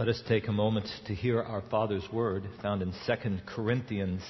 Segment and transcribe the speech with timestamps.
[0.00, 3.14] Let us take a moment to hear our Father's word found in 2
[3.44, 4.22] Corinthians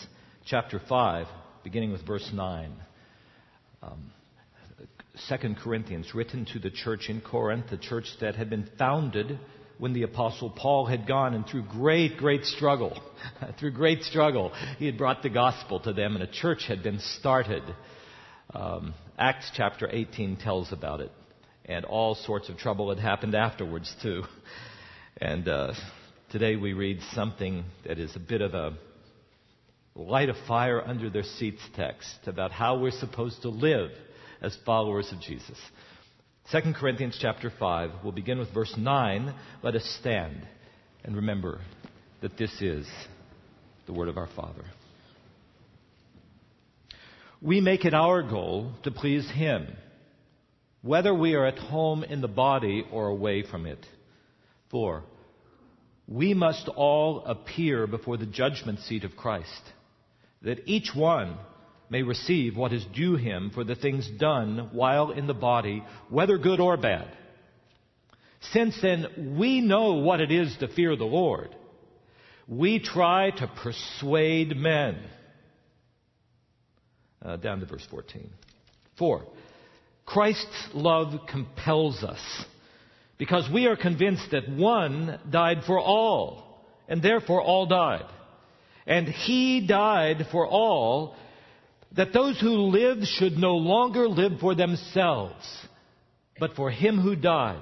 [0.44, 1.28] chapter 5,
[1.62, 2.72] beginning with verse 9.
[3.80, 4.10] Um,
[5.28, 9.38] 2 Corinthians, written to the church in Corinth, the church that had been founded
[9.78, 13.00] when the Apostle Paul had gone and through great, great struggle,
[13.60, 16.98] through great struggle, he had brought the gospel to them and a church had been
[16.98, 17.62] started.
[18.52, 21.12] Um, Acts chapter 18 tells about it.
[21.64, 24.24] And all sorts of trouble had happened afterwards, too.
[25.20, 25.74] And uh,
[26.30, 28.72] today we read something that is a bit of a
[29.94, 33.90] light a fire under their seats text about how we're supposed to live
[34.40, 35.58] as followers of Jesus.
[36.52, 39.34] 2 Corinthians chapter 5, we'll begin with verse 9.
[39.62, 40.46] Let us stand
[41.04, 41.60] and remember
[42.22, 42.88] that this is
[43.84, 44.64] the word of our Father.
[47.42, 49.66] We make it our goal to please Him,
[50.80, 53.84] whether we are at home in the body or away from it.
[54.70, 55.02] For
[56.10, 59.62] we must all appear before the judgment seat of Christ,
[60.42, 61.38] that each one
[61.88, 66.36] may receive what is due him for the things done while in the body, whether
[66.36, 67.16] good or bad.
[68.52, 71.54] Since then we know what it is to fear the Lord,
[72.48, 74.98] we try to persuade men.
[77.22, 78.30] Uh, down to verse 14.
[78.98, 79.24] 4.
[80.06, 82.20] Christ's love compels us
[83.20, 88.06] because we are convinced that one died for all, and therefore all died.
[88.86, 91.14] And he died for all,
[91.92, 95.34] that those who live should no longer live for themselves,
[96.38, 97.60] but for him who died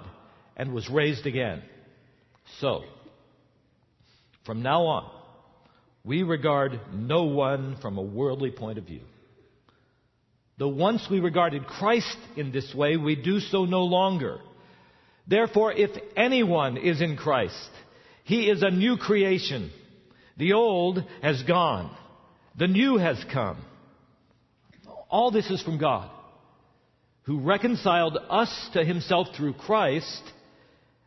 [0.57, 1.65] and was raised again.
[2.61, 2.85] So,
[4.47, 5.11] from now on,
[6.05, 9.03] we regard no one from a worldly point of view.
[10.57, 14.39] Though once we regarded Christ in this way, we do so no longer.
[15.29, 17.71] Therefore, if anyone is in Christ,
[18.25, 19.71] he is a new creation.
[20.39, 21.95] The old has gone.
[22.57, 23.59] The new has come.
[25.11, 26.11] All this is from God,
[27.23, 30.23] who reconciled us to himself through Christ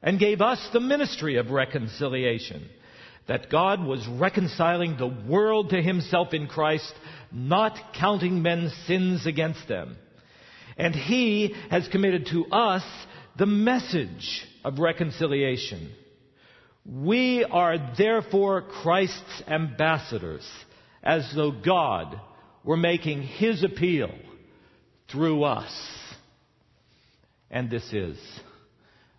[0.02, 2.70] and gave us the ministry of reconciliation.
[3.28, 6.94] That God was reconciling the world to himself in Christ,
[7.32, 9.96] not counting men's sins against them.
[10.78, 12.84] And he has committed to us
[13.38, 15.92] the message of reconciliation.
[16.86, 20.48] We are therefore Christ's ambassadors,
[21.04, 22.20] as though God
[22.64, 24.12] were making his appeal
[25.12, 25.72] through us.
[27.50, 28.18] And this is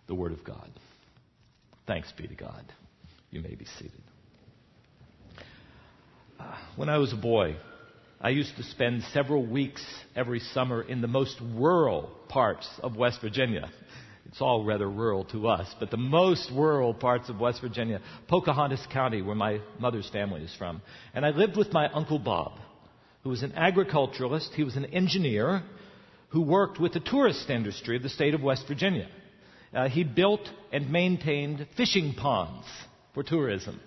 [0.07, 0.69] the Word of God.
[1.85, 2.65] Thanks be to God.
[3.29, 4.01] You may be seated.
[6.39, 7.55] Uh, when I was a boy,
[8.19, 9.83] I used to spend several weeks
[10.15, 13.69] every summer in the most rural parts of West Virginia.
[14.25, 18.85] It's all rather rural to us, but the most rural parts of West Virginia, Pocahontas
[18.91, 20.81] County, where my mother's family is from.
[21.13, 22.53] And I lived with my Uncle Bob,
[23.23, 24.51] who was an agriculturalist.
[24.55, 25.63] He was an engineer
[26.29, 29.07] who worked with the tourist industry of the state of West Virginia.
[29.73, 30.41] Uh, he built
[30.71, 32.65] and maintained fishing ponds
[33.13, 33.79] for tourism.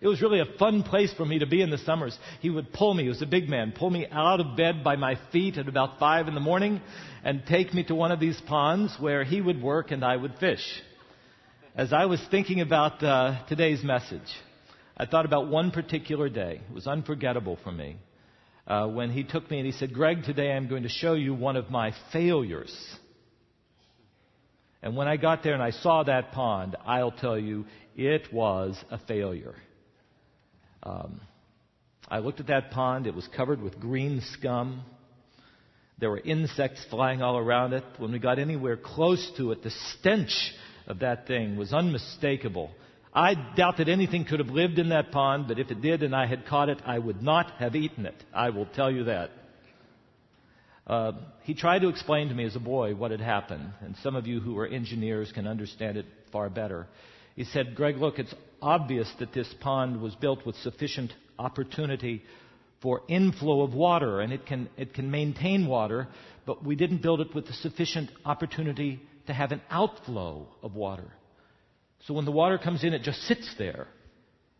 [0.00, 2.16] It was really a fun place for me to be in the summers.
[2.40, 4.96] He would pull me, he was a big man, pull me out of bed by
[4.96, 6.82] my feet at about five in the morning
[7.24, 10.34] and take me to one of these ponds where he would work and I would
[10.38, 10.64] fish.
[11.74, 14.28] As I was thinking about uh, today's message,
[14.96, 16.60] I thought about one particular day.
[16.68, 17.96] It was unforgettable for me.
[18.66, 21.34] Uh, when he took me and he said, Greg, today I'm going to show you
[21.34, 22.74] one of my failures.
[24.82, 27.64] And when I got there and I saw that pond, I'll tell you,
[27.94, 29.54] it was a failure.
[30.86, 31.20] Um,
[32.08, 33.08] I looked at that pond.
[33.08, 34.82] It was covered with green scum.
[35.98, 37.82] There were insects flying all around it.
[37.98, 40.52] When we got anywhere close to it, the stench
[40.86, 42.70] of that thing was unmistakable.
[43.12, 46.14] I doubt that anything could have lived in that pond, but if it did and
[46.14, 48.22] I had caught it, I would not have eaten it.
[48.32, 49.30] I will tell you that.
[50.86, 54.14] Uh, he tried to explain to me as a boy what had happened, and some
[54.14, 56.86] of you who are engineers can understand it far better.
[57.34, 58.32] He said, Greg, look, it's
[58.62, 62.22] obvious that this pond was built with sufficient opportunity
[62.82, 66.08] for inflow of water, and it can, it can maintain water,
[66.44, 71.10] but we didn't build it with the sufficient opportunity to have an outflow of water.
[72.06, 73.88] So when the water comes in, it just sits there.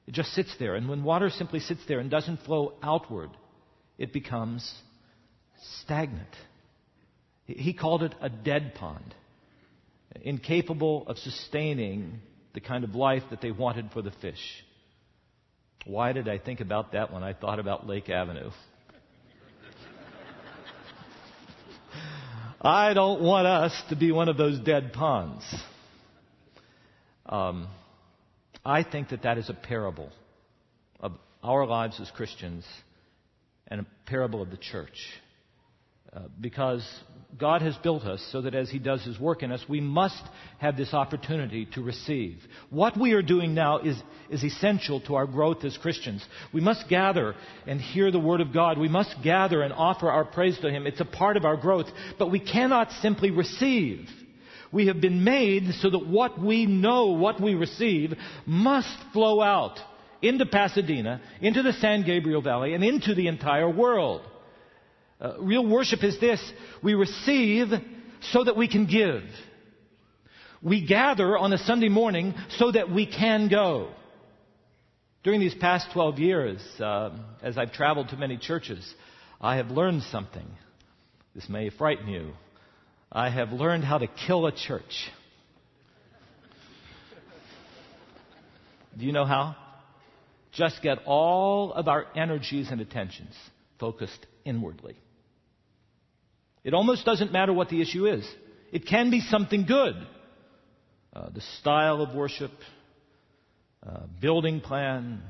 [0.07, 0.75] It just sits there.
[0.75, 3.31] And when water simply sits there and doesn't flow outward,
[3.99, 4.73] it becomes
[5.81, 6.35] stagnant.
[7.47, 9.15] He called it a dead pond,
[10.23, 12.21] incapable of sustaining
[12.57, 14.41] the kind of life that they wanted for the fish.
[15.85, 18.49] Why did I think about that when I thought about Lake Avenue?
[22.63, 25.45] I don't want us to be one of those dead ponds.
[27.27, 27.69] Um,
[28.65, 30.11] I think that that is a parable
[30.99, 31.13] of
[31.43, 32.65] our lives as Christians
[33.69, 34.97] and a parable of the church.
[36.17, 36.83] Uh, because
[37.37, 40.23] God has built us so that as He does His work in us, we must
[40.59, 42.39] have this opportunity to receive.
[42.71, 46.25] What we are doing now is, is essential to our growth as Christians.
[46.55, 47.35] We must gather
[47.67, 48.79] and hear the Word of God.
[48.79, 50.87] We must gather and offer our praise to Him.
[50.87, 51.87] It's a part of our growth.
[52.19, 54.09] But we cannot simply receive.
[54.73, 58.15] We have been made so that what we know, what we receive,
[58.47, 59.79] must flow out
[60.23, 64.23] into Pasadena, into the San Gabriel Valley, and into the entire world.
[65.21, 66.41] Uh, real worship is this
[66.83, 67.69] we receive
[68.33, 69.23] so that we can give.
[70.63, 73.91] We gather on a Sunday morning so that we can go.
[75.23, 77.11] During these past 12 years, uh,
[77.43, 78.95] as I've traveled to many churches,
[79.41, 80.47] I have learned something.
[81.35, 82.33] This may frighten you.
[83.11, 85.11] I have learned how to kill a church.
[88.99, 89.57] Do you know how?
[90.53, 93.35] Just get all of our energies and attentions
[93.79, 94.97] focused inwardly.
[96.67, 98.29] It almost doesn't matter what the issue is.
[98.73, 99.95] It can be something good.
[101.13, 102.51] Uh, the style of worship,
[103.87, 105.23] uh, building plan,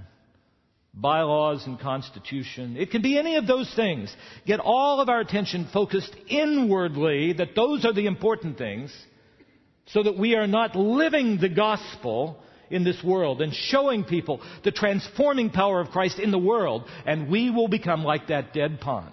[0.94, 2.78] bylaws and constitution.
[2.78, 4.16] It can be any of those things.
[4.46, 8.90] Get all of our attention focused inwardly that those are the important things
[9.88, 12.38] so that we are not living the gospel
[12.70, 17.28] in this world and showing people the transforming power of Christ in the world and
[17.28, 19.12] we will become like that dead pond.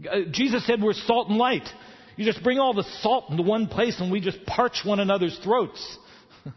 [0.00, 1.68] Uh, Jesus said we're salt and light.
[2.16, 5.38] You just bring all the salt into one place and we just parch one another's
[5.42, 5.98] throats.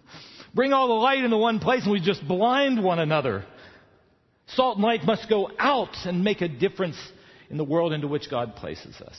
[0.54, 3.46] bring all the light into one place and we just blind one another.
[4.48, 6.98] Salt and light must go out and make a difference
[7.50, 9.18] in the world into which God places us.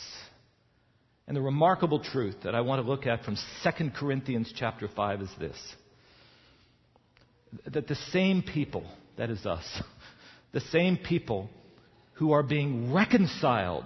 [1.27, 5.23] And the remarkable truth that I want to look at from 2 Corinthians chapter 5
[5.23, 5.57] is this.
[7.67, 8.87] That the same people,
[9.17, 9.65] that is us,
[10.53, 11.51] the same people
[12.15, 13.85] who are being reconciled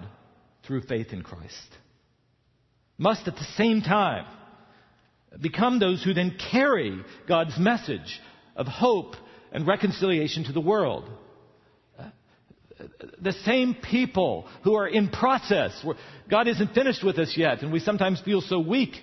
[0.67, 1.69] through faith in Christ
[2.99, 4.27] must at the same time
[5.41, 8.21] become those who then carry God's message
[8.55, 9.17] of hope
[9.51, 11.09] and reconciliation to the world.
[13.21, 15.85] The same people who are in process.
[16.29, 18.95] God isn't finished with us yet, and we sometimes feel so weak.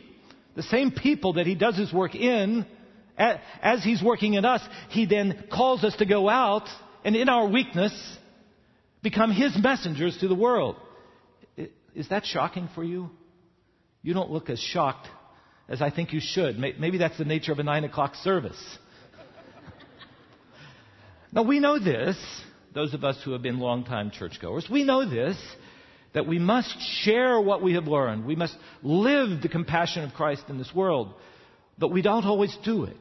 [0.55, 2.65] The same people that He does His work in,
[3.17, 6.67] as He's working in us, He then calls us to go out
[7.03, 7.93] and in our weakness
[9.01, 10.75] become His messengers to the world.
[11.95, 13.09] Is that shocking for you?
[14.01, 15.07] You don't look as shocked
[15.67, 16.57] as I think you should.
[16.57, 18.59] Maybe that's the nature of a nine o'clock service.
[21.31, 22.17] now we know this,
[22.73, 25.37] those of us who have been longtime churchgoers, we know this,
[26.13, 28.25] that we must share what we have learned.
[28.25, 31.13] We must live the compassion of Christ in this world,
[31.77, 32.97] but we don't always do it.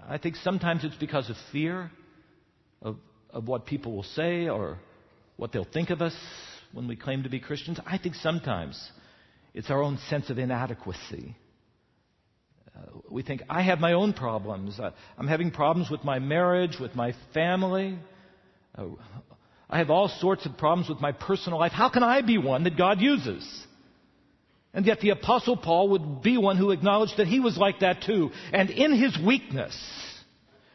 [0.00, 1.90] I think sometimes it's because of fear
[2.82, 2.96] of,
[3.30, 4.78] of what people will say or
[5.36, 6.14] what they'll think of us
[6.72, 7.78] when we claim to be Christians.
[7.86, 8.90] I think sometimes
[9.54, 11.36] it's our own sense of inadequacy.
[12.76, 12.80] Uh,
[13.10, 14.78] we think, I have my own problems.
[14.78, 17.98] Uh, I'm having problems with my marriage, with my family.
[18.76, 18.86] Uh,
[19.68, 21.72] I have all sorts of problems with my personal life.
[21.72, 23.66] How can I be one that God uses?
[24.72, 28.02] And yet the Apostle Paul would be one who acknowledged that he was like that
[28.02, 28.30] too.
[28.52, 29.76] And in his weakness,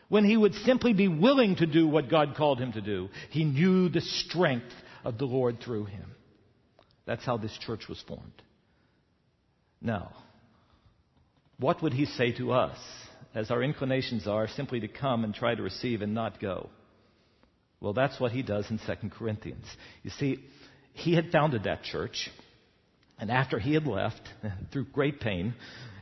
[0.09, 3.45] when he would simply be willing to do what God called him to do, he
[3.45, 4.65] knew the strength
[5.03, 6.11] of the Lord through him.
[7.05, 8.41] That's how this church was formed.
[9.81, 10.11] Now,
[11.59, 12.77] what would he say to us
[13.35, 16.69] as our inclinations are simply to come and try to receive and not go?
[17.81, 19.65] Well, that's what he does in 2 Corinthians.
[20.03, 20.39] You see,
[20.93, 22.29] he had founded that church,
[23.19, 24.21] and after he had left,
[24.71, 25.53] through great pain,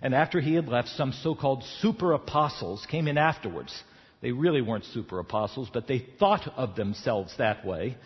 [0.02, 3.74] and after he had left, some so called super apostles came in afterwards.
[4.22, 7.98] They really weren't super apostles, but they thought of themselves that way.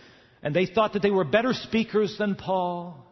[0.45, 3.03] And they thought that they were better speakers than Paul.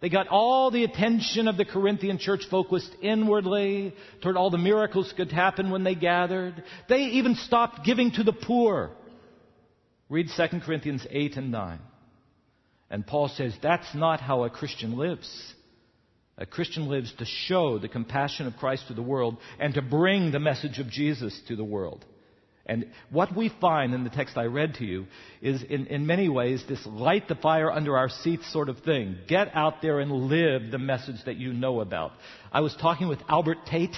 [0.00, 5.08] They got all the attention of the Corinthian church focused inwardly toward all the miracles
[5.08, 6.62] that could happen when they gathered.
[6.88, 8.92] They even stopped giving to the poor.
[10.08, 11.80] Read 2 Corinthians 8 and 9.
[12.90, 15.54] And Paul says that's not how a Christian lives.
[16.38, 20.30] A Christian lives to show the compassion of Christ to the world and to bring
[20.30, 22.04] the message of Jesus to the world.
[22.64, 25.06] And what we find in the text I read to you
[25.40, 29.16] is, in, in many ways, this light the fire under our seats sort of thing.
[29.26, 32.12] Get out there and live the message that you know about.
[32.52, 33.96] I was talking with Albert Tate,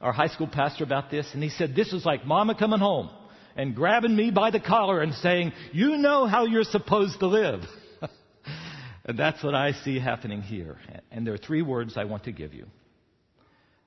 [0.00, 3.10] our high school pastor, about this, and he said, This is like mama coming home
[3.56, 7.62] and grabbing me by the collar and saying, You know how you're supposed to live.
[9.04, 10.76] and that's what I see happening here.
[11.10, 12.66] And there are three words I want to give you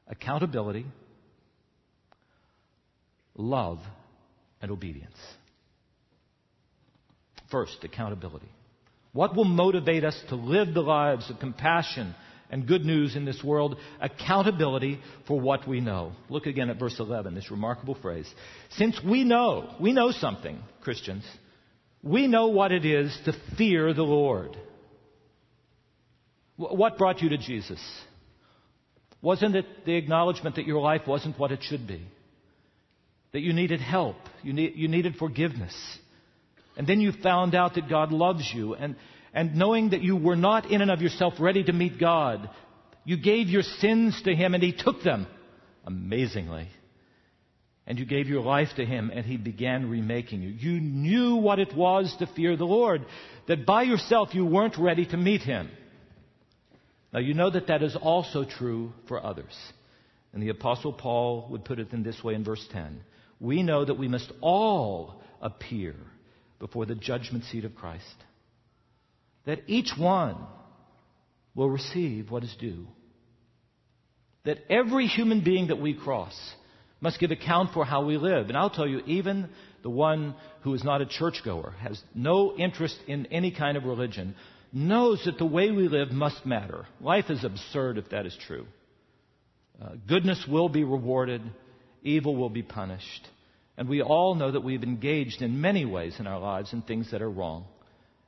[0.10, 0.86] accountability,
[3.38, 3.80] love
[4.62, 5.18] and obedience.
[7.50, 8.50] First, accountability.
[9.14, 12.16] What will motivate us to live the lives of compassion
[12.50, 13.78] and good news in this world?
[14.00, 16.14] Accountability for what we know.
[16.30, 18.34] Look again at verse 11, this remarkable phrase.
[18.72, 21.26] Since we know, we know something, Christians,
[22.02, 24.58] we know what it is to fear the Lord.
[26.56, 27.82] What brought you to Jesus?
[29.22, 32.02] Wasn't it the acknowledgement that your life wasn't what it should be?
[33.34, 35.74] That you needed help, you, need, you needed forgiveness.
[36.76, 38.76] And then you found out that God loves you.
[38.76, 38.96] And,
[39.34, 42.50] and knowing that you were not in and of yourself ready to meet God,
[43.04, 45.28] you gave your sins to Him and He took them
[45.86, 46.68] amazingly.
[47.88, 50.50] And you gave your life to Him and He began remaking you.
[50.50, 53.06] You knew what it was to fear the Lord,
[53.48, 55.70] that by yourself you weren't ready to meet Him.
[57.14, 59.56] Now you know that that is also true for others.
[60.34, 63.02] And the Apostle Paul would put it in this way in verse 10
[63.42, 65.96] We know that we must all appear
[66.60, 68.06] before the judgment seat of Christ,
[69.46, 70.38] that each one
[71.56, 72.88] will receive what is due.
[74.46, 76.36] That every human being that we cross
[77.02, 78.48] must give account for how we live.
[78.48, 79.50] And I'll tell you, even
[79.82, 84.36] the one who is not a churchgoer, has no interest in any kind of religion,
[84.72, 86.86] knows that the way we live must matter.
[87.00, 88.68] Life is absurd if that is true.
[89.82, 91.42] Uh, goodness will be rewarded,
[92.02, 93.28] evil will be punished.
[93.78, 97.12] And we all know that we've engaged in many ways in our lives in things
[97.12, 97.66] that are wrong.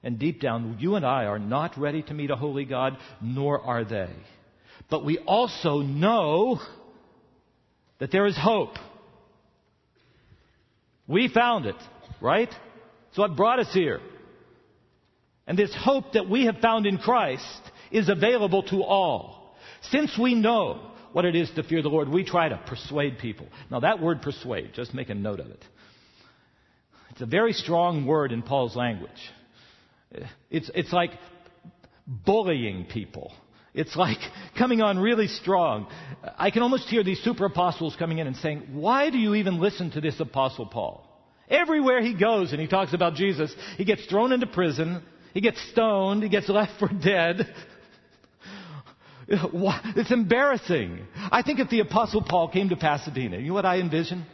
[0.03, 3.62] And deep down, you and I are not ready to meet a holy God, nor
[3.62, 4.10] are they.
[4.89, 6.60] But we also know
[8.00, 8.75] that there is hope.
[11.08, 11.75] We found it,
[12.22, 12.50] right?
[13.10, 14.01] It's what brought us here.
[15.48, 17.62] And this hope that we have found in Christ
[17.92, 19.56] is available to all.
[19.92, 23.48] Since we know what it is to fear the Lord, we try to persuade people.
[23.72, 25.63] Now, that word persuade, just make a note of it.
[27.12, 29.12] It's a very strong word in Paul's language.
[30.50, 31.12] It's, it's like
[32.08, 33.32] bullying people.
[33.74, 34.17] It's like
[34.58, 35.88] coming on really strong.
[36.38, 39.60] I can almost hear these super apostles coming in and saying, Why do you even
[39.60, 41.08] listen to this apostle Paul?
[41.50, 45.03] Everywhere he goes and he talks about Jesus, he gets thrown into prison.
[45.34, 46.24] He gets stoned.
[46.24, 47.53] He gets left for dead.
[49.96, 51.06] It's embarrassing.
[51.32, 54.25] I think if the Apostle Paul came to Pasadena, you know what I envision?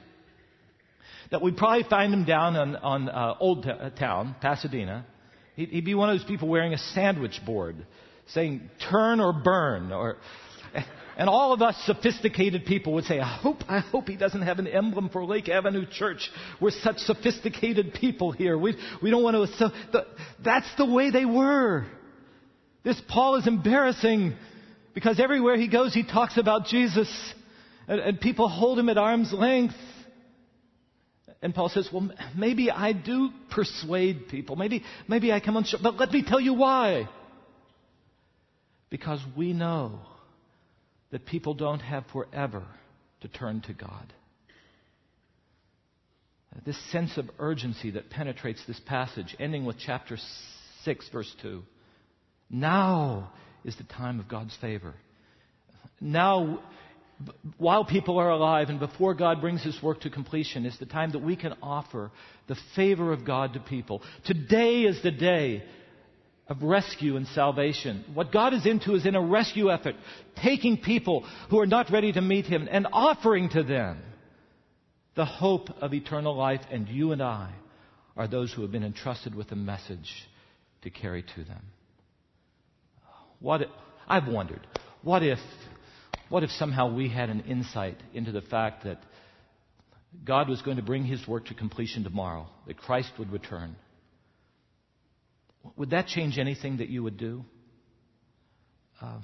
[1.32, 3.70] That we'd probably find him down on, on uh, Old t-
[4.00, 5.06] Town, Pasadena.
[5.56, 7.86] He'd, he'd be one of those people wearing a sandwich board
[8.34, 9.92] saying, turn or burn.
[9.92, 10.18] Or,
[11.18, 14.60] and all of us sophisticated people would say, I hope, I hope he doesn't have
[14.60, 16.30] an emblem for Lake Avenue Church.
[16.60, 18.58] We're such sophisticated people here.
[18.58, 19.58] We, we don't want to.
[19.58, 20.06] So, the,
[20.44, 21.86] that's the way they were.
[22.84, 24.36] This Paul is embarrassing
[25.00, 27.10] because everywhere he goes, he talks about Jesus.
[27.88, 29.76] And, and people hold him at arm's length.
[31.42, 34.58] And Paul says, well, maybe I do persuade people.
[34.58, 37.08] Maybe, maybe I come on, but let me tell you why.
[38.90, 40.02] Because we know
[41.12, 42.66] that people don't have forever
[43.22, 44.14] to turn to God.
[46.66, 50.18] This sense of urgency that penetrates this passage, ending with chapter
[50.84, 51.64] 6, verse 2.
[52.50, 53.32] Now
[53.64, 54.94] is the time of God's favor.
[56.02, 56.60] Now,
[57.58, 61.12] while people are alive and before God brings His work to completion, is the time
[61.12, 62.12] that we can offer
[62.48, 64.02] the favor of God to people.
[64.26, 65.64] Today is the day
[66.48, 68.04] of rescue and salvation.
[68.14, 69.96] What God is into is in a rescue effort,
[70.42, 74.02] taking people who are not ready to meet Him and offering to them
[75.16, 76.62] the hope of eternal life.
[76.72, 77.52] And you and I
[78.16, 80.10] are those who have been entrusted with a message
[80.84, 81.62] to carry to them.
[83.40, 83.70] What if,
[84.08, 84.66] I've wondered,
[85.02, 85.40] what if,
[86.30, 89.00] what if somehow we had an insight into the fact that
[90.26, 93.76] God was going to bring His work to completion tomorrow, that Christ would return?
[95.78, 97.46] Would that change anything that you would do?
[99.02, 99.20] Uh,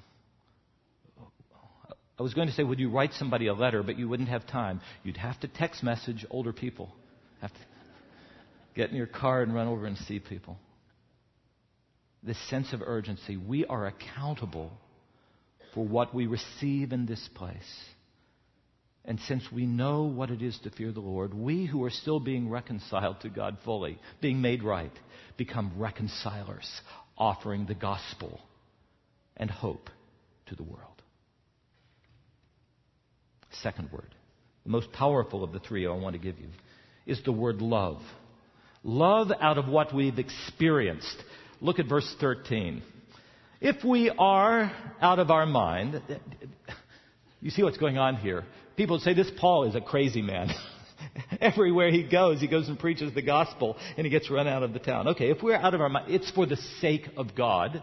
[2.18, 4.48] I was going to say, would you write somebody a letter, but you wouldn't have
[4.48, 4.80] time.
[5.04, 6.94] You'd have to text message older people.
[7.42, 7.60] Have to
[8.74, 10.58] get in your car and run over and see people.
[12.26, 13.38] This sense of urgency.
[13.38, 14.72] We are accountable
[15.76, 17.86] for what we receive in this place.
[19.08, 22.20] And since we know what it is to fear the Lord, we who are still
[22.20, 24.92] being reconciled to God fully, being made right,
[25.38, 26.68] become reconcilers,
[27.16, 28.40] offering the gospel
[29.38, 29.92] and hope
[30.48, 31.04] to the world.
[33.62, 34.16] Second word,
[34.64, 36.48] the most powerful of the three I want to give you,
[37.06, 38.02] is the word love.
[38.84, 41.24] Love out of what we've experienced.
[41.66, 42.84] Look at verse 13.
[43.60, 46.00] If we are out of our mind,
[47.42, 48.44] you see what's going on here.
[48.78, 50.50] People say this Paul is a crazy man.
[51.42, 54.74] Everywhere he goes, he goes and preaches the gospel and he gets run out of
[54.74, 55.08] the town.
[55.08, 57.82] Okay, if we're out of our mind, it's for the sake of God.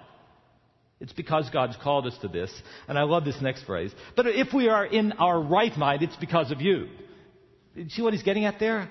[1.00, 2.52] It's because God's called us to this.
[2.86, 3.92] And I love this next phrase.
[4.14, 6.86] But if we are in our right mind, it's because of you.
[7.88, 8.88] See what he's getting at there?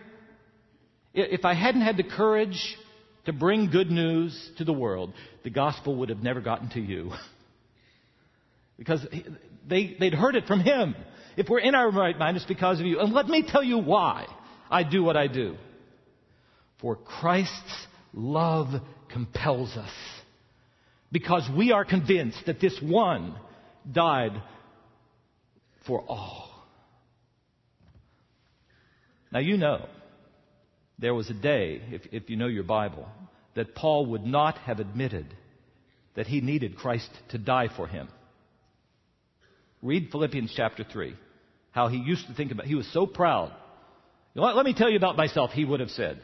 [1.13, 2.77] If I hadn't had the courage
[3.25, 5.13] to bring good news to the world,
[5.44, 7.12] the gospel would have never gotten to you.
[8.78, 9.06] because
[9.68, 10.96] they, they'd heard it from him.
[11.38, 13.00] If we're in our right mind, it's because of you.
[13.00, 14.25] And let me tell you why
[14.70, 15.56] I do what I do.
[16.82, 18.70] For Christ's love
[19.12, 19.92] compels us.
[21.12, 23.36] Because we are convinced that this one
[23.90, 24.42] died
[25.86, 26.50] for all.
[29.32, 29.88] Now you know,
[31.01, 33.08] there was a day, if, if you know your Bible,
[33.55, 35.25] that Paul would not have admitted
[36.15, 38.08] that he needed Christ to die for him.
[39.81, 41.15] Read Philippians chapter 3.
[41.72, 43.51] How he used to think about, he was so proud.
[44.34, 46.22] You know let me tell you about myself, he would have said.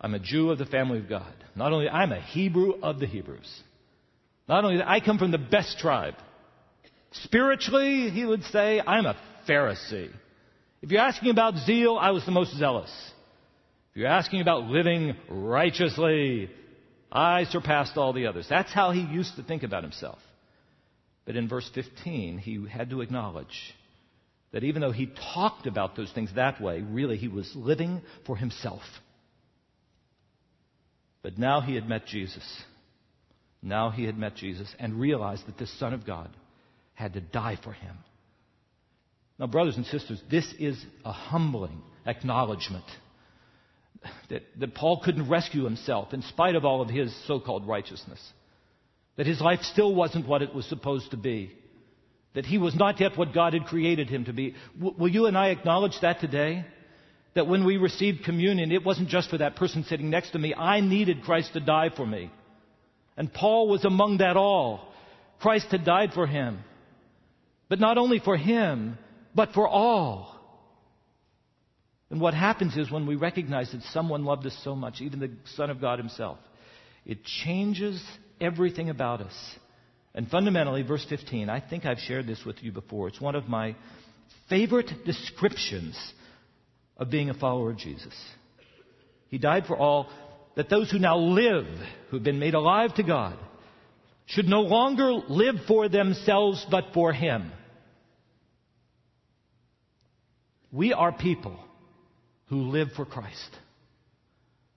[0.00, 1.32] I'm a Jew of the family of God.
[1.54, 3.62] Not only, I'm a Hebrew of the Hebrews.
[4.48, 6.14] Not only that, I come from the best tribe.
[7.24, 9.16] Spiritually, he would say, I'm a
[9.48, 10.10] Pharisee.
[10.82, 12.90] If you're asking about zeal, I was the most zealous.
[13.96, 16.50] You're asking about living righteously,
[17.10, 18.46] I surpassed all the others.
[18.46, 20.18] That's how he used to think about himself.
[21.24, 23.74] But in verse 15, he had to acknowledge
[24.52, 28.36] that even though he talked about those things that way, really he was living for
[28.36, 28.82] himself.
[31.22, 32.44] But now he had met Jesus.
[33.62, 36.28] Now he had met Jesus and realized that this Son of God
[36.92, 37.96] had to die for him.
[39.38, 42.84] Now, brothers and sisters, this is a humbling acknowledgement
[44.30, 48.20] that, that Paul couldn't rescue himself in spite of all of his so called righteousness
[49.16, 51.50] that his life still wasn't what it was supposed to be,
[52.34, 54.54] that he was not yet what God had created him to be.
[54.78, 56.64] W- will you and I acknowledge that today?
[57.34, 60.54] That when we received communion, it wasn't just for that person sitting next to me.
[60.54, 62.30] I needed Christ to die for me.
[63.16, 64.92] And Paul was among that all.
[65.40, 66.60] Christ had died for him.
[67.68, 68.98] But not only for him,
[69.34, 70.35] but for all.
[72.10, 75.32] And what happens is when we recognize that someone loved us so much, even the
[75.56, 76.38] Son of God Himself,
[77.04, 78.02] it changes
[78.40, 79.34] everything about us.
[80.14, 83.08] And fundamentally, verse 15, I think I've shared this with you before.
[83.08, 83.76] It's one of my
[84.48, 85.96] favorite descriptions
[86.96, 88.14] of being a follower of Jesus.
[89.28, 90.08] He died for all,
[90.54, 91.66] that those who now live,
[92.10, 93.36] who've been made alive to God,
[94.26, 97.52] should no longer live for themselves but for Him.
[100.72, 101.58] We are people
[102.48, 103.56] who live for Christ.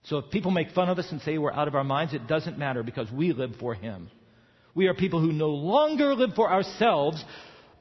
[0.04, 2.26] So if people make fun of us and say we're out of our minds, it
[2.26, 4.10] doesn't matter because we live for Him.
[4.74, 7.22] We are people who no longer live for ourselves,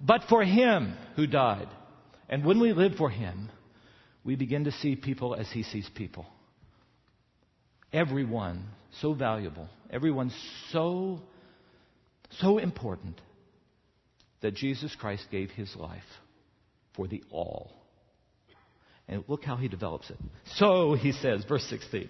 [0.02, 1.68] but for Him who died.
[2.28, 3.50] And when we live for Him,
[4.24, 6.26] we begin to see people as He sees people.
[7.92, 8.66] Everyone
[9.02, 10.32] so valuable, everyone
[10.72, 11.22] so,
[12.40, 13.20] so important
[14.42, 16.04] that Jesus Christ gave His life
[16.96, 17.79] for the all.
[19.10, 20.18] And look how he develops it.
[20.56, 22.08] So, he says, verse 16.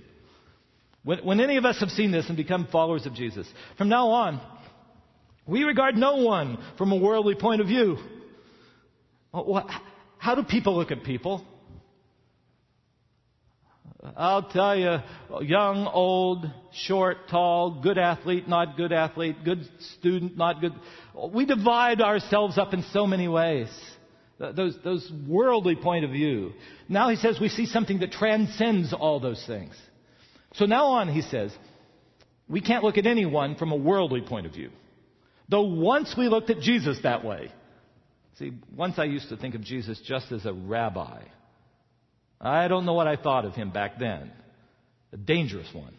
[1.05, 4.09] When, when any of us have seen this and become followers of Jesus, from now
[4.09, 4.41] on,
[5.47, 7.97] we regard no one from a worldly point of view.
[10.17, 11.45] How do people look at people?
[14.17, 14.97] I'll tell you,
[15.41, 20.73] young, old, short, tall, good athlete, not good athlete, good student, not good.
[21.33, 23.69] We divide ourselves up in so many ways
[24.39, 26.53] those, those worldly point of view.
[26.87, 29.75] Now he says we see something that transcends all those things.
[30.53, 31.55] So now on, he says,
[32.47, 34.71] we can't look at anyone from a worldly point of view.
[35.49, 37.51] Though once we looked at Jesus that way.
[38.37, 41.21] See, once I used to think of Jesus just as a rabbi.
[42.39, 44.31] I don't know what I thought of him back then.
[45.11, 45.93] A dangerous one.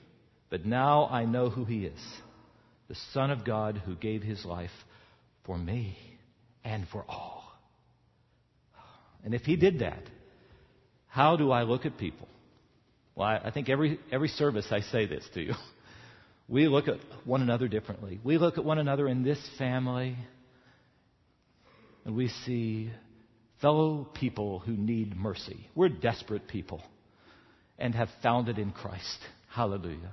[0.48, 2.00] But now I know who he is.
[2.88, 4.70] The Son of God who gave his life
[5.44, 5.96] for me
[6.64, 7.39] and for all.
[9.24, 10.02] And if he did that,
[11.08, 12.28] how do I look at people?
[13.14, 15.54] Well, I, think every, every service I say this to you.
[16.48, 18.18] We look at one another differently.
[18.24, 20.16] We look at one another in this family,
[22.04, 22.90] and we see
[23.60, 25.68] fellow people who need mercy.
[25.76, 26.82] We're desperate people
[27.78, 29.18] and have found it in Christ.
[29.48, 30.12] Hallelujah.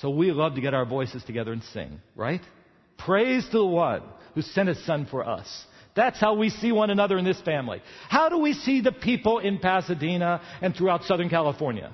[0.00, 2.40] So we love to get our voices together and sing, right?
[2.96, 4.02] Praise to the one
[4.34, 5.64] who sent his son for us.
[5.94, 7.82] That's how we see one another in this family.
[8.08, 11.92] How do we see the people in Pasadena and throughout Southern California?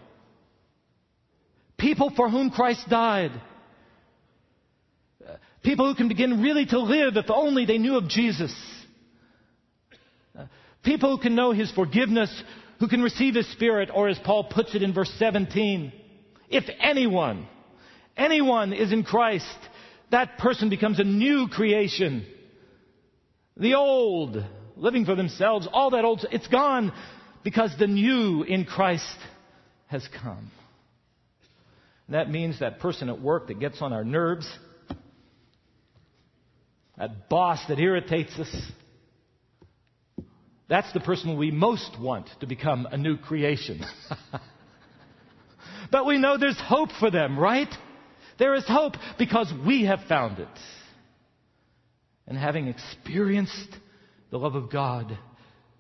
[1.78, 3.32] People for whom Christ died.
[5.62, 8.54] People who can begin really to live if only they knew of Jesus.
[10.84, 12.30] People who can know His forgiveness
[12.78, 15.92] who can receive His Spirit, or as Paul puts it in verse 17,
[16.48, 17.48] if anyone,
[18.16, 19.58] anyone is in Christ,
[20.10, 22.26] that person becomes a new creation.
[23.56, 24.42] The old,
[24.76, 26.92] living for themselves, all that old, it's gone
[27.42, 29.16] because the new in Christ
[29.86, 30.50] has come.
[32.08, 34.48] That means that person at work that gets on our nerves,
[36.98, 38.54] that boss that irritates us,
[40.68, 43.80] that's the person we most want to become a new creation.
[45.90, 47.72] but we know there's hope for them, right?
[48.38, 50.48] There is hope because we have found it.
[52.26, 53.76] And having experienced
[54.30, 55.16] the love of God,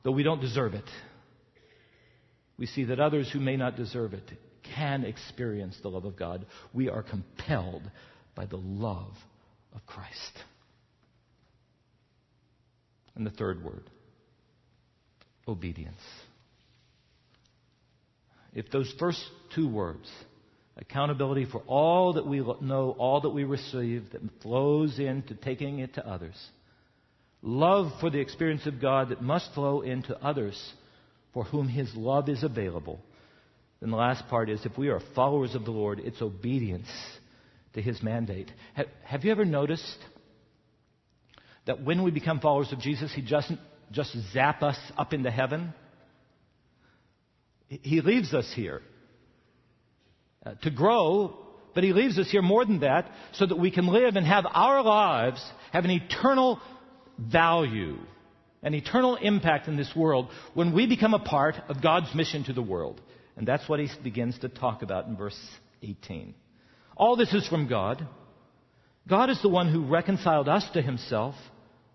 [0.02, 0.88] though we don't deserve it,
[2.58, 4.30] we see that others who may not deserve it
[4.74, 6.46] can experience the love of God.
[6.72, 7.82] We are compelled
[8.34, 9.12] by the love
[9.74, 10.32] of Christ.
[13.14, 13.90] And the third word
[15.48, 16.00] obedience.
[18.52, 19.22] If those first
[19.54, 20.10] two words,
[20.76, 25.94] accountability for all that we know, all that we receive, that flows into taking it
[25.94, 26.36] to others,
[27.42, 30.72] love for the experience of God that must flow into others
[31.32, 33.00] for whom His love is available.
[33.80, 36.88] Then the last part is if we are followers of the Lord, it's obedience
[37.74, 38.50] to His mandate.
[38.74, 39.98] Have, have you ever noticed
[41.66, 43.60] that when we become followers of Jesus, He doesn't
[43.92, 45.72] just zap us up into heaven?
[47.68, 48.82] He leaves us here
[50.46, 51.36] Uh, to grow,
[51.74, 54.46] but He leaves us here more than that so that we can live and have
[54.48, 56.60] our lives have an eternal
[57.18, 57.98] value
[58.66, 62.52] an eternal impact in this world when we become a part of God's mission to
[62.52, 63.00] the world.
[63.36, 65.38] And that's what he begins to talk about in verse
[65.82, 66.34] 18.
[66.96, 68.04] All this is from God.
[69.06, 71.36] God is the one who reconciled us to himself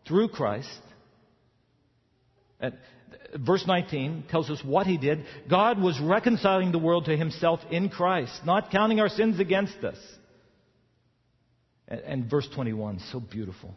[0.07, 0.69] through Christ.
[2.61, 2.77] And
[3.35, 5.25] verse 19 tells us what he did.
[5.49, 9.97] God was reconciling the world to himself in Christ, not counting our sins against us.
[11.87, 13.75] And verse 21, so beautiful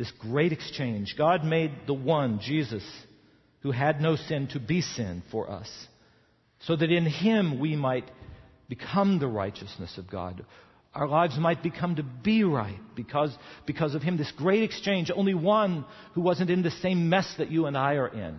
[0.00, 1.14] this great exchange.
[1.18, 2.82] God made the one, Jesus,
[3.60, 5.70] who had no sin, to be sin for us,
[6.60, 8.10] so that in him we might
[8.66, 10.46] become the righteousness of God.
[10.94, 14.16] Our lives might become to be right because, because of him.
[14.16, 17.94] This great exchange, only one who wasn't in the same mess that you and I
[17.94, 18.38] are in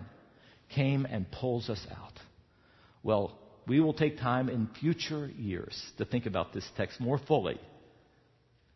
[0.74, 2.12] came and pulls us out.
[3.02, 7.58] Well, we will take time in future years to think about this text more fully.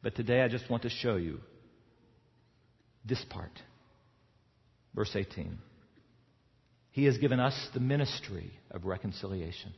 [0.03, 1.41] But today I just want to show you
[3.05, 3.53] this part.
[4.95, 5.59] Verse 18.
[6.93, 9.75] He has given us the ministry of reconciliation.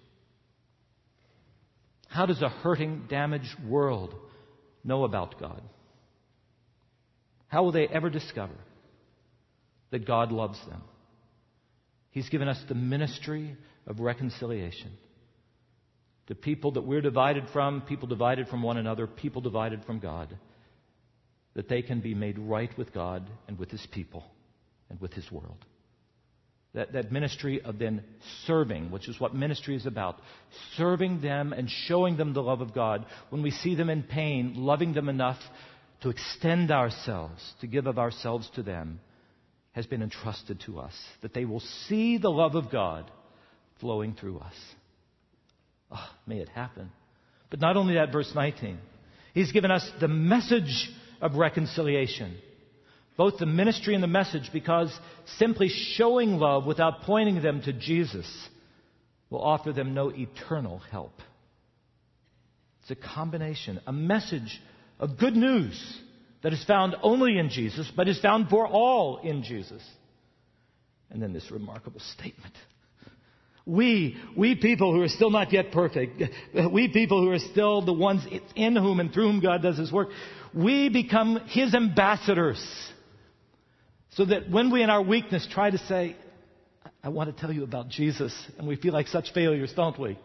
[2.08, 4.14] How does a hurting, damaged world
[4.82, 5.62] know about God?
[7.46, 8.54] How will they ever discover
[9.90, 10.82] that God loves them?
[12.10, 14.90] He's given us the ministry of reconciliation.
[16.26, 20.36] To people that we're divided from, people divided from one another, people divided from God
[21.54, 24.24] that they can be made right with God and with His people
[24.90, 25.64] and with His world.
[26.74, 28.04] That, that ministry of then
[28.46, 30.20] serving, which is what ministry is about,
[30.76, 33.06] serving them and showing them the love of God.
[33.30, 35.38] When we see them in pain, loving them enough
[36.02, 39.00] to extend ourselves, to give of ourselves to them,
[39.72, 40.92] has been entrusted to us.
[41.22, 43.10] That they will see the love of God
[43.80, 44.54] flowing through us.
[45.90, 46.90] Oh, may it happen.
[47.50, 48.78] But not only that, verse 19.
[49.34, 52.36] He's given us the message of reconciliation.
[53.18, 54.96] Both the ministry and the message, because
[55.38, 58.26] simply showing love without pointing them to Jesus
[59.28, 61.12] will offer them no eternal help.
[62.82, 64.62] It's a combination, a message
[65.00, 65.98] of good news
[66.44, 69.82] that is found only in Jesus, but is found for all in Jesus.
[71.10, 72.54] And then this remarkable statement.
[73.66, 76.22] We, we people who are still not yet perfect,
[76.72, 79.90] we people who are still the ones in whom and through whom God does His
[79.90, 80.08] work,
[80.54, 82.64] we become His ambassadors.
[84.18, 86.16] So that when we in our weakness try to say,
[87.04, 90.18] I want to tell you about Jesus, and we feel like such failures, don't we?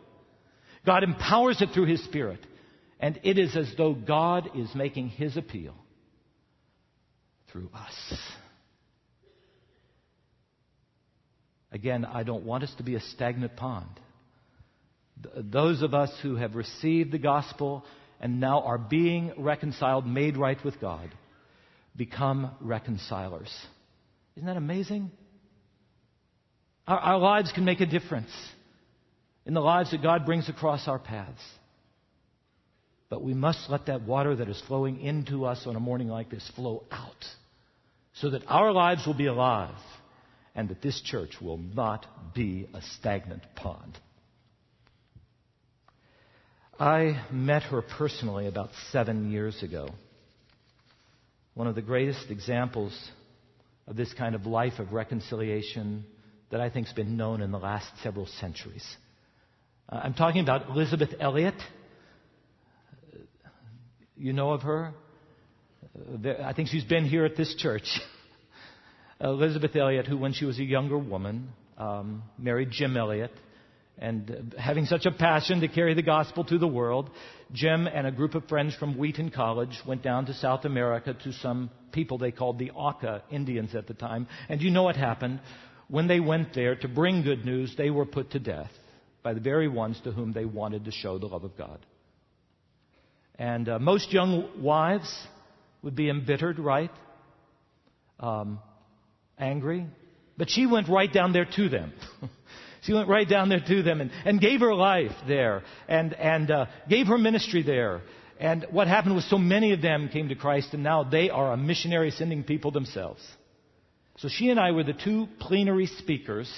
[0.83, 2.39] God empowers it through His Spirit.
[2.99, 5.75] And it is as though God is making His appeal
[7.51, 8.17] through us.
[11.71, 13.99] Again, I don't want us to be a stagnant pond.
[15.35, 17.85] Those of us who have received the gospel
[18.19, 21.11] and now are being reconciled, made right with God,
[21.95, 23.53] become reconcilers.
[24.35, 25.11] Isn't that amazing?
[26.87, 28.31] Our, our, lives can make a difference
[29.45, 31.41] in the lives that God brings across our paths.
[33.09, 36.29] But we must let that water that is flowing into us on a morning like
[36.29, 37.25] this flow out
[38.15, 39.75] so that our lives will be alive
[40.55, 43.97] and that this church will not be a stagnant pond.
[46.79, 49.89] I met her personally about seven years ago.
[51.53, 52.97] One of the greatest examples
[53.87, 56.05] of this kind of life of reconciliation
[56.51, 58.85] that I think has been known in the last several centuries.
[59.89, 61.55] Uh, I'm talking about Elisabeth Elliot.
[64.15, 64.93] You know of her?
[65.95, 67.87] Uh, I think she's been here at this church.
[69.19, 73.31] Elisabeth Elliot, who, when she was a younger woman, um, married Jim Elliot,
[73.97, 77.09] and having such a passion to carry the gospel to the world,
[77.51, 81.33] Jim and a group of friends from Wheaton College went down to South America to
[81.33, 84.27] some people they called the Auca Indians at the time.
[84.49, 85.41] And you know what happened?
[85.87, 88.71] When they went there to bring good news, they were put to death
[89.21, 91.85] by the very ones to whom they wanted to show the love of God.
[93.35, 95.11] And uh, most young wives
[95.81, 96.91] would be embittered, right?
[98.19, 98.59] Um,
[99.37, 99.85] angry.
[100.37, 101.93] But she went right down there to them.
[102.83, 106.51] She went right down there to them and, and gave her life there and, and
[106.51, 108.01] uh, gave her ministry there.
[108.39, 111.53] And what happened was so many of them came to Christ, and now they are
[111.53, 113.21] a missionary sending people themselves.
[114.17, 116.51] So she and I were the two plenary speakers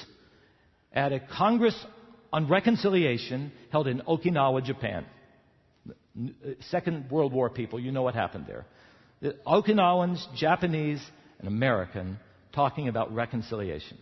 [0.91, 1.75] at a Congress
[2.33, 5.05] on Reconciliation held in Okinawa, Japan.
[6.71, 8.65] Second World War people, you know what happened there.
[9.21, 11.05] The Okinawans, Japanese,
[11.39, 12.17] and American
[12.53, 13.97] talking about reconciliation.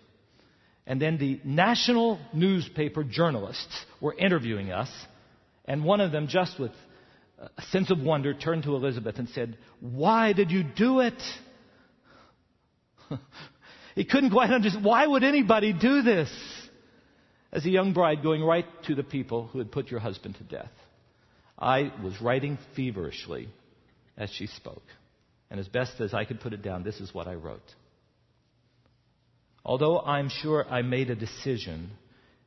[0.85, 4.89] And then the national newspaper journalists were interviewing us,
[5.65, 6.71] and one of them, just with
[7.57, 11.21] a sense of wonder, turned to Elisabeth and said, Why did you do it?
[13.95, 14.83] he couldn't quite understand.
[14.83, 16.29] Why would anybody do this?
[17.51, 20.43] As a young bride going right to the people who had put your husband to
[20.43, 20.71] death.
[21.57, 23.47] I was writing feverishly
[24.17, 24.83] as she spoke.
[25.51, 27.61] And as best as I could put it down, this is what I wrote.
[29.65, 31.91] Although I'm sure I made a decision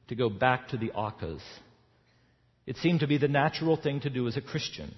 [0.08, 1.42] to go back to the Aucas,
[2.66, 4.94] it seemed to be the natural thing to do as a Christian.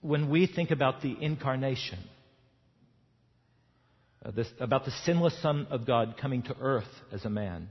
[0.00, 1.98] When we think about the incarnation,
[4.24, 7.68] uh, this, about the sinless Son of God coming to earth as a man,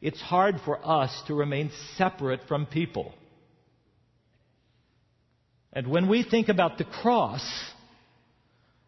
[0.00, 3.12] it's hard for us to remain separate from people.
[5.72, 7.44] And when we think about the cross,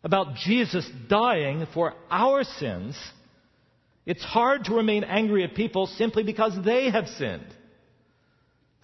[0.05, 2.97] about Jesus dying for our sins,
[4.07, 7.47] it's hard to remain angry at people simply because they have sinned.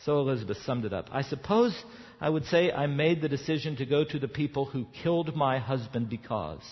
[0.05, 1.09] So Elisabeth summed it up.
[1.13, 1.75] I suppose
[2.21, 5.59] I would say I made the decision to go to the people who killed my
[5.59, 6.63] husband because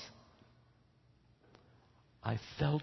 [2.22, 2.82] I felt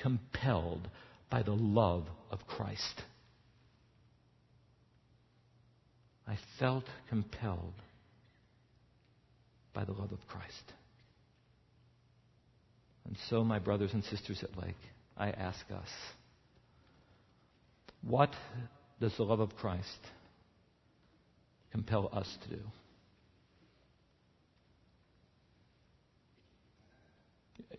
[0.00, 0.88] compelled
[1.28, 3.02] by the love of Christ.
[6.26, 7.74] I felt compelled
[9.74, 10.72] by the love of Christ.
[13.06, 14.76] And so, my brothers and sisters at Lake,
[15.16, 15.88] I ask us
[18.02, 18.30] what
[19.00, 19.98] does the love of Christ
[21.72, 22.62] compel us to do?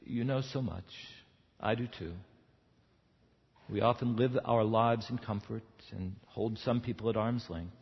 [0.04, 0.84] You know so much.
[1.60, 2.14] I do too.
[3.70, 7.74] We often live our lives in comfort and hold some people at arm's length.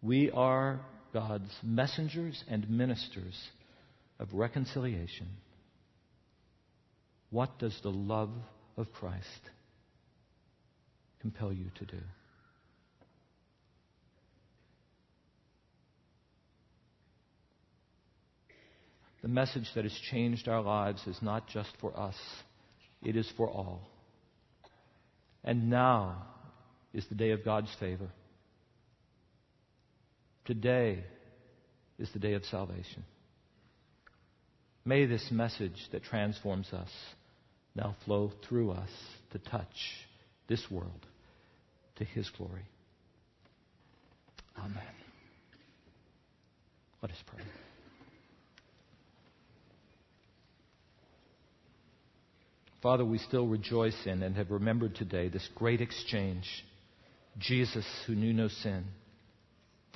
[0.00, 0.80] We are
[1.12, 3.34] God's messengers and ministers
[4.20, 5.26] of reconciliation.
[7.32, 8.30] What does the love
[8.76, 9.26] of Christ
[11.22, 12.02] compel you to do?
[19.22, 22.16] The message that has changed our lives is not just for us,
[23.02, 23.88] it is for all.
[25.42, 26.26] And now
[26.92, 28.10] is the day of God's favor.
[30.44, 31.02] Today
[31.98, 33.04] is the day of salvation.
[34.84, 36.90] May this message that transforms us
[37.74, 38.90] now flow through us
[39.32, 39.66] to touch
[40.48, 41.06] this world
[41.96, 42.66] to His glory.
[44.58, 44.82] Amen.
[47.00, 47.42] Let us pray.
[52.82, 56.46] Father, we still rejoice in and have remembered today this great exchange.
[57.38, 58.84] Jesus, who knew no sin,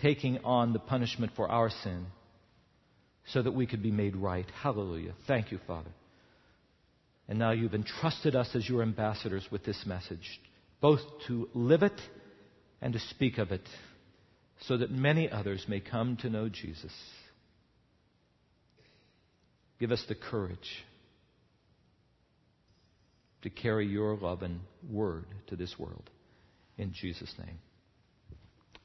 [0.00, 2.06] taking on the punishment for our sin
[3.26, 4.46] so that we could be made right.
[4.62, 5.12] Hallelujah.
[5.26, 5.90] Thank you, Father.
[7.28, 10.40] And now you've entrusted us as your ambassadors with this message,
[10.80, 12.00] both to live it
[12.80, 13.66] and to speak of it,
[14.60, 16.92] so that many others may come to know Jesus.
[19.78, 20.84] Give us the courage
[23.42, 24.60] to carry your love and
[24.90, 26.10] word to this world.
[26.78, 27.58] In Jesus' name,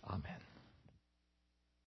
[0.08, 0.51] amen.